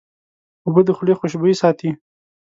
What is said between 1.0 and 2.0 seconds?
خوشبویي ساتي.